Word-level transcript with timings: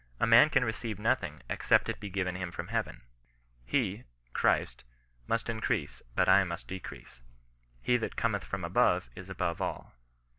A 0.19 0.25
man 0.25 0.49
can 0.49 0.65
receive 0.65 0.97
nothing, 0.97 1.43
except 1.47 1.87
it 1.87 1.99
be 1.99 2.09
given 2.09 2.33
him 2.33 2.49
from 2.49 2.69
heaven."" 2.69 3.03
He 3.73 4.05
[Christ] 4.33 4.83
must 5.27 5.47
in 5.47 5.61
crease, 5.61 6.01
but 6.15 6.27
I 6.27 6.43
must 6.43 6.67
decrease. 6.67 7.21
He 7.83 7.97
that 7.97 8.15
cometh 8.15 8.43
from 8.43 8.63
above 8.65 9.11
is 9.15 9.29
above 9.29 9.61
all." 9.61 9.93